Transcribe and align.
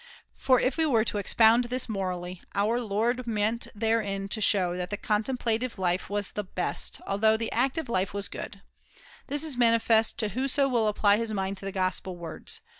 For 0.35 0.59
if 0.59 0.77
we 0.77 0.87
would 0.87 1.13
expound 1.13 1.65
this 1.65 1.87
morally, 1.87 2.41
our 2.55 2.81
Lord 2.81 3.27
meant 3.27 3.67
therein 3.75 4.29
to 4.29 4.41
show 4.41 4.75
that 4.75 4.89
the 4.89 4.97
contemplative 4.97 5.77
life 5.77 6.09
was 6.09 6.31
the 6.31 6.43
best, 6.43 6.99
although 7.05 7.37
the 7.37 7.51
active 7.51 7.87
[no] 7.87 7.93
life 7.93 8.11
was 8.11 8.27
good. 8.27 8.63
This 9.27 9.43
is 9.43 9.57
manifest 9.57 10.17
to 10.17 10.29
whoso 10.29 10.67
will 10.67 10.87
apply 10.87 11.17
his 11.17 11.31
mind 11.31 11.57
to 11.59 11.65
the 11.65 11.71
Gospel 11.71 12.15
words. 12.17 12.61